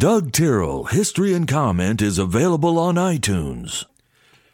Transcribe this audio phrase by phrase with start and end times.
[0.00, 3.84] Doug Tyrrell History and Comment is available on iTunes.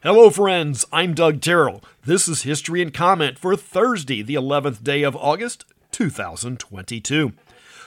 [0.00, 0.86] Hello, friends.
[0.92, 1.82] I'm Doug Tyrrell.
[2.04, 7.32] This is History and Comment for Thursday, the 11th day of August, 2022.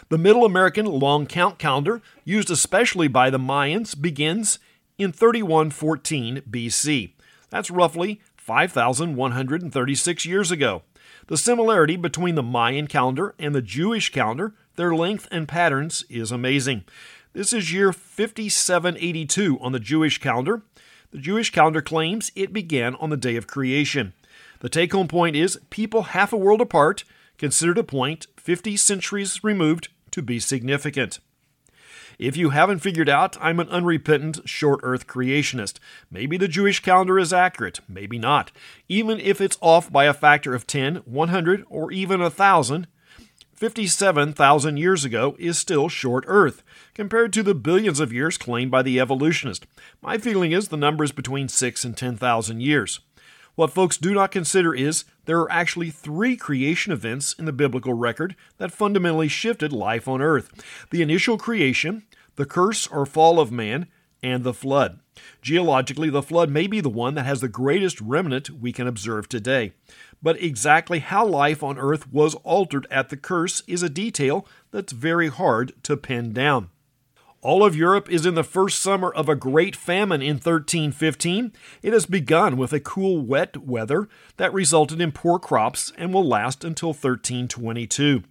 [0.10, 4.60] The Middle American long count calendar, used especially by the Mayans, begins
[4.97, 7.13] in 3114 BC.
[7.49, 10.81] That's roughly 5,136 years ago.
[11.28, 16.34] The similarity between the Mayan calendar and the Jewish calendar, their length and patterns, is
[16.34, 16.84] amazing.
[17.36, 20.62] This is year 5782 on the Jewish calendar.
[21.12, 24.13] The Jewish calendar claims it began on the day of creation.
[24.61, 27.03] The take home point is people half a world apart
[27.38, 31.20] considered a point 50 centuries removed to be significant.
[32.17, 35.80] If you haven't figured out, I'm an unrepentant short earth creationist.
[36.09, 38.53] Maybe the Jewish calendar is accurate, maybe not.
[38.88, 42.88] Even if it's off by a factor of 10, 100, or even 1,000,
[43.55, 46.62] 57,000 years ago is still short Earth,
[46.94, 49.66] compared to the billions of years claimed by the evolutionist.
[50.02, 53.00] My feeling is the number is between 6 and 10,000 years.
[53.56, 57.94] What folks do not consider is there are actually three creation events in the biblical
[57.94, 60.52] record that fundamentally shifted life on earth
[60.92, 62.03] the initial creation,
[62.36, 63.88] the curse or fall of man,
[64.26, 65.00] and the flood.
[65.44, 69.30] Geologically, the flood may be the one that has the greatest remnant we can observe
[69.30, 69.73] today.
[70.22, 74.92] But exactly how life on earth was altered at the curse is a detail that's
[74.94, 76.70] very hard to pin down.
[77.42, 81.53] All of Europe is in the first summer of a great famine in 1315.
[81.84, 86.28] It has begun with a cool, wet weather that resulted in poor crops and will
[86.28, 88.23] last until 1322.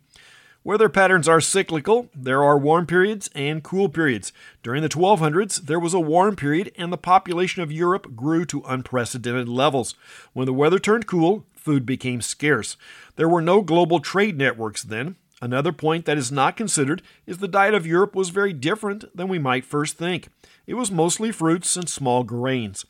[0.67, 2.09] Weather patterns are cyclical.
[2.15, 4.33] There are warm periods and cool periods.
[4.63, 8.63] During the 1200s, there was a warm period and the population of Europe grew to
[8.67, 9.95] unprecedented levels.
[10.33, 12.79] When the weather turned cool, food became scarce.
[13.17, 15.17] There were no global trade networks then.
[15.43, 19.29] Another point that is not considered is the diet of Europe was very different than
[19.29, 20.29] we might first think.
[20.67, 22.87] It was mostly fruits and small grains.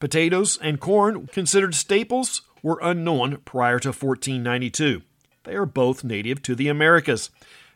[0.00, 5.02] Potatoes and corn, considered staples, were unknown prior to 1492.
[5.44, 7.30] They are both native to the Americas.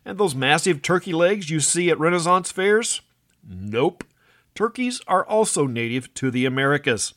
[0.04, 3.00] And those massive turkey legs you see at Renaissance fairs?
[3.48, 4.04] Nope.
[4.54, 7.14] Turkeys are also native to the Americas.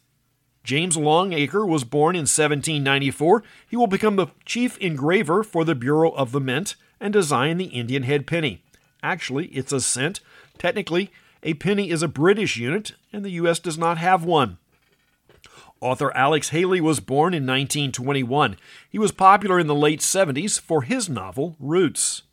[0.64, 3.44] James Longacre was born in 1794.
[3.68, 7.66] He will become the chief engraver for the Bureau of the Mint and design the
[7.66, 8.64] Indian head penny.
[9.02, 10.20] Actually, it's a cent.
[10.60, 11.12] Technically,
[11.42, 13.58] a penny is a British unit, and the U.S.
[13.58, 14.59] does not have one.
[15.82, 18.58] Author Alex Haley was born in 1921.
[18.90, 22.24] He was popular in the late 70s for his novel Roots.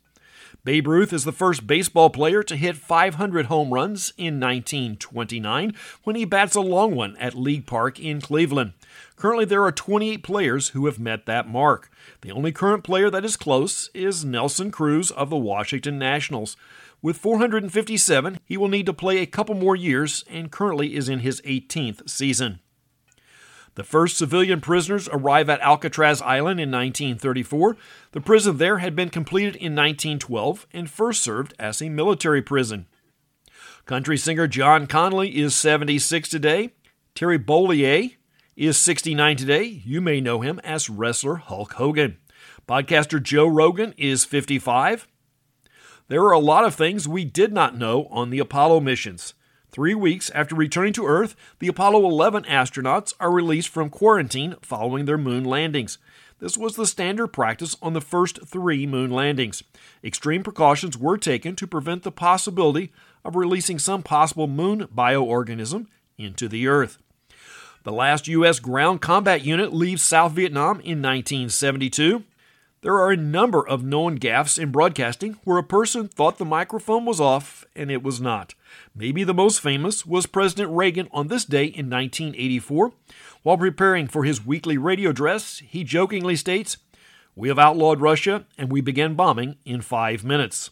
[0.65, 6.17] Babe Ruth is the first baseball player to hit 500 home runs in 1929 when
[6.17, 8.73] he bats a long one at League Park in Cleveland.
[9.15, 11.89] Currently, there are 28 players who have met that mark.
[12.19, 16.57] The only current player that is close is Nelson Cruz of the Washington Nationals.
[17.01, 21.19] With 457, he will need to play a couple more years and currently is in
[21.19, 22.59] his 18th season.
[23.77, 27.77] The first civilian prisoners arrive at Alcatraz Island in 1934.
[28.11, 32.87] The prison there had been completed in 1912 and first served as a military prison.
[33.85, 36.71] Country singer John Conlee is 76 today.
[37.13, 38.15] Terry Bollea
[38.55, 39.65] is 69 today.
[39.85, 42.17] You may know him as wrestler Hulk Hogan.
[42.67, 45.07] Podcaster Joe Rogan is 55.
[46.07, 49.35] There are a lot of things we did not know on the Apollo missions.
[49.77, 55.05] Three weeks after returning to Earth, the Apollo 11 astronauts are released from quarantine following
[55.05, 55.99] their moon landings.
[56.39, 59.61] This was the standard practice on the first three moon landings.
[60.03, 62.91] Extreme precautions were taken to prevent the possibility
[63.23, 65.85] of releasing some possible moon bioorganism
[66.17, 66.97] into the Earth.
[67.83, 68.59] The last U.S.
[68.59, 72.23] ground combat unit leaves South Vietnam in 1972.
[72.81, 77.05] There are a number of known gaffes in broadcasting where a person thought the microphone
[77.05, 78.53] was off and it was not.
[78.93, 82.93] Maybe the most famous was President Reagan on this day in 1984.
[83.41, 86.77] While preparing for his weekly radio address, he jokingly states,
[87.35, 90.69] We have outlawed Russia and we began bombing in five minutes.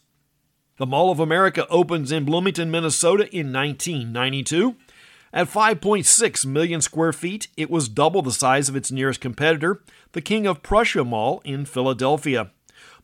[0.77, 4.75] The Mall of America opens in Bloomington, Minnesota in 1992.
[5.35, 9.81] At 5.6 million square feet, it was double the size of its nearest competitor,
[10.13, 12.51] the King of Prussia Mall in Philadelphia.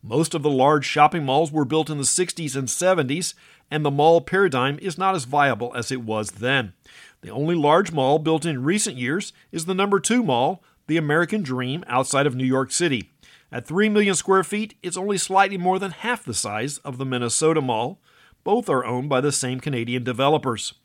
[0.01, 3.33] Most of the large shopping malls were built in the 60s and 70s,
[3.69, 6.71] and the mall paradigm is not as viable as it was then.
[7.19, 11.43] The only large mall built in recent years is the number 2 mall, the American
[11.43, 13.11] Dream, outside of New York City.
[13.51, 17.05] At 3 million square feet, it's only slightly more than half the size of the
[17.05, 17.99] Minnesota Mall.
[18.45, 20.75] Both are owned by the same Canadian developers.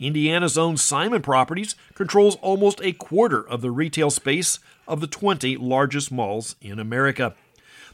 [0.00, 5.56] Indiana's own Simon Properties controls almost a quarter of the retail space of the 20
[5.56, 7.34] largest malls in America.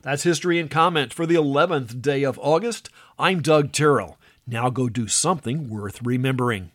[0.02, 2.90] That's history and comment for the 11th day of August.
[3.18, 4.18] I'm Doug Tyrrell.
[4.46, 6.72] Now go do something worth remembering.